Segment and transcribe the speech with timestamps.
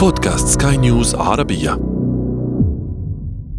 [0.00, 1.78] بودكاست سكاي نيوز عربية.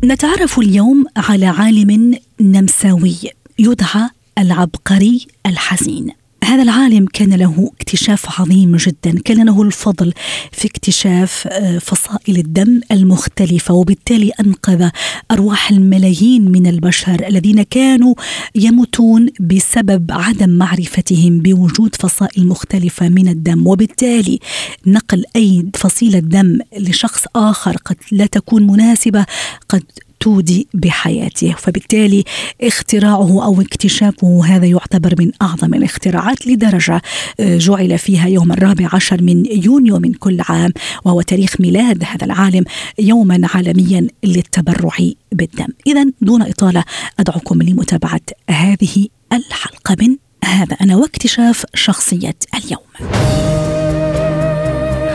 [0.03, 3.15] نتعرف اليوم على عالم نمساوي
[3.59, 6.11] يدعى العبقري الحزين.
[6.43, 10.13] هذا العالم كان له اكتشاف عظيم جدا كان له الفضل
[10.51, 14.89] في اكتشاف آه، فصائل الدم المختلفة وبالتالي أنقذ
[15.31, 18.15] أرواح الملايين من البشر الذين كانوا
[18.55, 23.67] يموتون بسبب عدم معرفتهم بوجود فصائل مختلفة من الدم.
[23.67, 24.39] وبالتالي
[24.85, 29.25] نقل أي فصيلة دم لشخص آخر قد لا تكون مناسبة
[29.69, 29.83] قد
[30.21, 32.23] تودي بحياته فبالتالي
[32.61, 37.01] اختراعه أو اكتشافه هذا يعتبر من أعظم الاختراعات لدرجة
[37.39, 40.71] آه، جعل فيها يوم الرابع عشر من يونيو من كل عام
[41.05, 42.63] وهو تاريخ ميلاد هذا العالم
[42.99, 44.97] يوما عالميا للتبرع
[45.31, 45.67] بالدم.
[45.87, 46.83] اذا دون إطالة
[47.19, 53.11] أدعوكم لمتابعة هذه الحلقة من هذا أنا واكتشاف شخصية اليوم.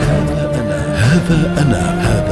[0.07, 2.26] هذا أنا هذا أنا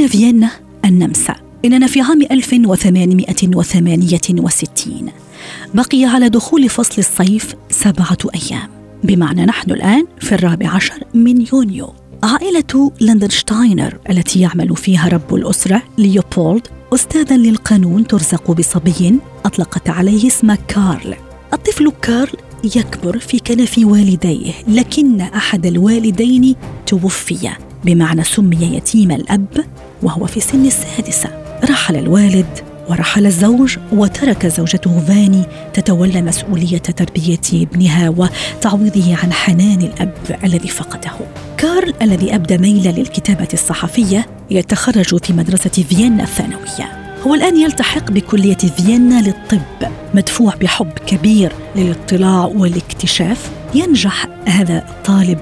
[0.00, 0.50] هنا فيينا
[0.84, 1.34] النمسا.
[1.64, 5.10] إننا في عام 1868
[5.74, 8.68] بقي على دخول فصل الصيف سبعة أيام.
[9.04, 11.92] بمعنى نحن الآن في الرابع عشر من يونيو.
[12.22, 20.54] عائلة لندنشتاينر التي يعمل فيها رب الأسرة ليوبولد أستاذا للقانون ترزق بصبي أطلقت عليه اسم
[20.54, 21.14] كارل.
[21.52, 27.50] الطفل كارل يكبر في كنف والديه لكن أحد الوالدين توفي.
[27.84, 29.64] بمعنى سمي يتيم الأب
[30.02, 31.28] وهو في سن السادسة.
[31.70, 32.46] رحل الوالد
[32.88, 35.42] ورحل الزوج وترك زوجته فاني
[35.74, 40.14] تتولى مسؤولية تربية ابنها وتعويضه عن حنان الأب
[40.44, 41.12] الذي فقده.
[41.56, 47.16] كارل الذي أبدى ميلا للكتابة الصحفية يتخرج في مدرسة فيينا الثانوية.
[47.26, 49.90] هو الآن يلتحق بكلية فيينا للطب.
[50.14, 53.50] مدفوع بحب كبير للاطلاع والاكتشاف.
[53.74, 55.38] ينجح هذا الطالب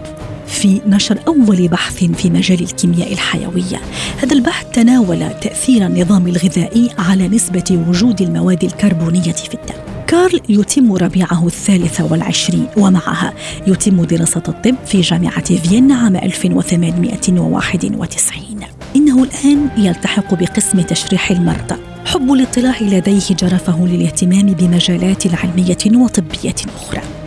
[0.49, 3.81] في نشر أول بحث في مجال الكيمياء الحيوية.
[4.23, 9.75] هذا البحث تناول تأثير النظام الغذائي على نسبة وجود المواد الكربونية في الدم.
[10.07, 13.33] كارل يتم ربيعه الثالث والعشرين ومعها
[13.67, 18.61] يتم دراسة الطب في جامعة فيينا عام 1891
[18.97, 21.75] إنه الآن يلتحق بقسم تشريح المرضى.
[22.07, 27.18] حب الاطلاع لديه جرفه للاهتمام بمجالات علمية وطبية أخرى.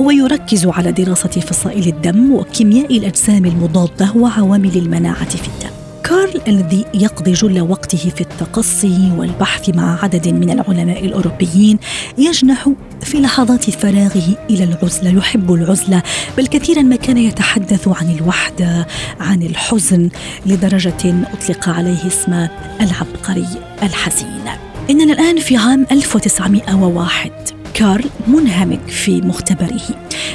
[0.00, 5.70] هو يركز على دراسة فصائل الدم وكيمياء الأجسام المضادة وعوامل المناعة في الدم.
[6.04, 11.78] كارل الذي يقضي جل وقته في التقصي والبحث مع عدد من العلماء الأوروبيين
[12.18, 12.68] يجنح
[13.02, 16.02] في لحظات فراغه إلى العزلة يحب العزلة
[16.38, 18.86] بل كثيرا ما كان يتحدث عن الوحدة
[19.20, 20.10] عن الحزن
[20.46, 22.48] لدرجة أطلق عليه اسم
[22.80, 23.48] العبقري
[23.82, 24.44] الحزين.
[24.90, 27.49] إننا الآن في عام 1901
[27.80, 29.80] كارل منهمك في مختبره.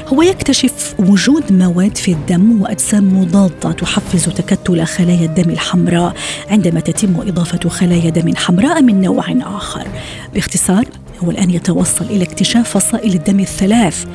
[0.07, 6.13] هو يكتشف وجود مواد في الدم وأجسام مضادة تحفز تكتل خلايا الدم الحمراء
[6.49, 9.87] عندما تتم إضافة خلايا دم حمراء من نوع آخر.
[10.33, 10.85] باختصار
[11.23, 14.05] هو الآن يتوصل إلى اكتشاف فصائل الدم الثلاث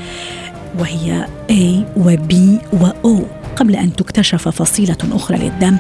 [0.78, 2.34] وهي A و B
[2.72, 2.88] و
[3.19, 3.22] O.
[3.56, 5.76] قبل أن تكتشف فصيلة أخرى للدم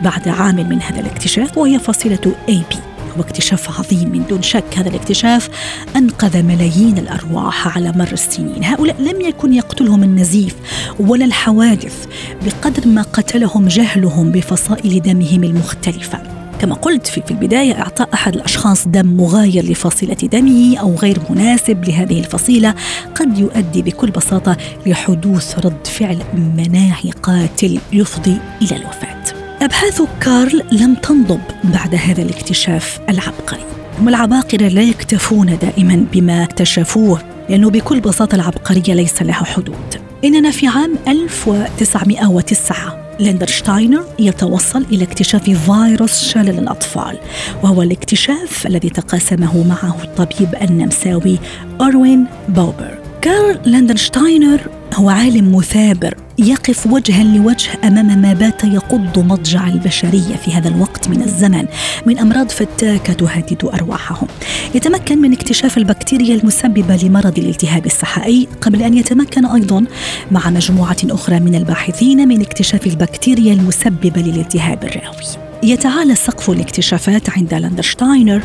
[0.00, 4.64] بعد عام من هذا الاكتشاف وهي فصيلة AB واكتشاف عظيم من دون شك.
[4.76, 5.48] هذا الاكتشاف
[5.96, 8.64] أنقذ ملايين الأرواح على مر السنين.
[8.64, 10.54] هؤلاء لم يكن يقتلهم النزيف
[10.98, 12.06] ولا الحوادث
[12.44, 16.22] بقدر ما قتلهم جهلهم بفصائل دمهم المختلفة.
[16.60, 22.18] كما قلت في البداية إعطاء أحد الأشخاص دم مغاير لفصيلة دمه أو غير مناسب لهذه
[22.18, 22.74] الفصيلة
[23.14, 26.18] قد يؤدي بكل بساطة لحدوث رد فعل
[26.56, 29.23] مناعي قاتل يفضي إلى الوفاة.
[29.64, 33.64] أبحاث كارل لم تنضب بعد هذا الاكتشاف العبقري.
[33.98, 40.00] هم العباقرة لا يكتفون دائما بما اكتشفوه لأنه بكل بساطة العبقرية ليس لها حدود.
[40.24, 47.18] إننا في عام 1909 لاندشتاينر يتوصل إلى اكتشاف فيروس شلل الأطفال
[47.62, 51.38] وهو الاكتشاف الذي تقاسمه معه الطبيب النمساوي
[51.80, 52.98] إروين بوبر.
[53.22, 54.60] كارل لاندشتاينر
[54.94, 61.08] هو عالم مثابر يقف وجها لوجه أمام ما بات يقض مضجع البشرية في هذا الوقت
[61.08, 61.66] من الزمن
[62.06, 64.28] من أمراض فتاكة تهدد أرواحهم.
[64.74, 69.84] يتمكن من اكتشاف البكتيريا المسببة لمرض الالتهاب السحائي قبل أن يتمكن أيضا
[70.30, 75.43] مع مجموعة أخرى من الباحثين من اكتشاف البكتيريا المسببة للالتهاب الرئوي.
[75.64, 78.42] يتعالى سقف الاكتشافات عند لاندشتاينر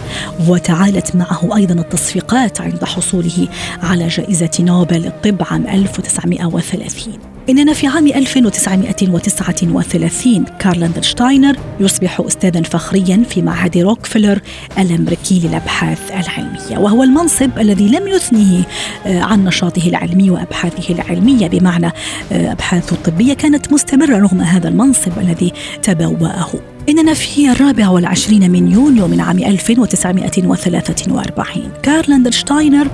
[0.47, 3.47] وتعالت معه أيضا التصفيقات عند حصوله
[3.83, 7.13] على جائزة نوبل للطب عام 1930
[7.49, 14.41] إننا في عام 1939 كارل لاندشتاينر يصبح أستاذا فخريا في معهد روكفلر
[14.77, 18.63] الأمريكي للأبحاث العلمية وهو المنصب الذي لم يثنه
[19.05, 21.47] آه، عن نشاطه العلمي وأبحاثه العلمية.
[21.47, 21.91] بمعنى
[22.31, 26.49] آه، أبحاثه الطبية كانت مستمرة رغم هذا المنصب الذي تبوأه.
[26.89, 32.87] إننا في الرابع والعشرين من يونيو من عام 1943 كارل أندرشتاينر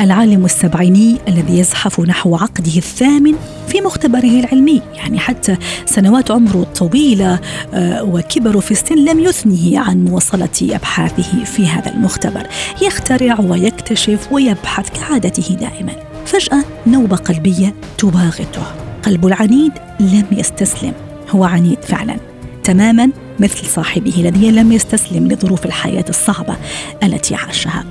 [0.00, 3.34] العالم السبعيني الذي يزحف نحو عقده الثامن
[3.68, 5.56] في مختبره العلمي يعني حتى
[5.86, 7.40] سنوات عمره الطويلة
[7.74, 12.46] آه، وكبره في السن لم يثنه عن مواصلة أبحاثه في هذا المختبر.
[12.82, 15.92] يخترع ويكتشف ويبحث كعادته دائما.
[16.26, 18.62] فجأة نوبة قلبية تباغته.
[19.02, 20.92] قلب العنيد لم يستسلم.
[21.30, 22.29] هو عنيد فعلا.
[22.64, 23.10] تماما
[23.40, 26.56] مثل صاحبه الذي لم يستسلم لظروف الحياة الصعبة
[27.02, 27.84] التي عاشها.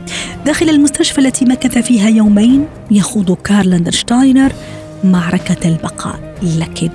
[0.45, 4.51] داخل المستشفى التي مكث فيها يومين يخوض كارل أندرشتاينر
[5.03, 6.35] معركة البقاء.
[6.43, 6.89] لكن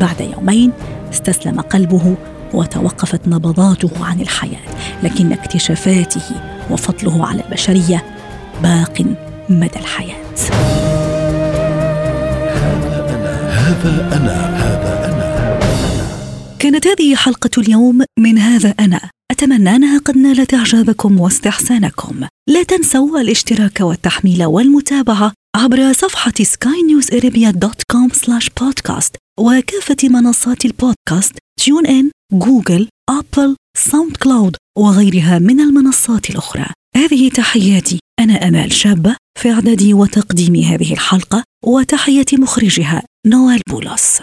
[0.00, 0.72] بعد يومين
[1.12, 2.16] استسلم قلبه
[2.54, 4.60] وتوقفت نبضاته عن الحياة.
[5.02, 6.22] لكن اكتشافاته
[6.70, 8.04] وفضله على البشرية
[8.62, 9.02] باق
[9.48, 10.16] مدى الحياة.
[13.50, 14.99] هذا أنا هذا أنا
[16.60, 19.10] كانت هذه حلقة اليوم من هذا أنا.
[19.30, 22.26] أتمنى أنها قد نالت إعجابكم واستحسانكم.
[22.48, 28.30] لا تنسوا الاشتراك والتحميل والمتابعة عبر صفحة skynewsarabia.com
[28.60, 36.66] بودكاست وكافة منصات البودكاست TuneIn، Google، Apple، SoundCloud وغيرها من المنصات الأخرى.
[36.96, 37.98] هذه تحياتي.
[38.20, 44.20] أنا أمال شابة في إعداد وتقديم هذه الحلقة وتحية مخرجها نوال بولس.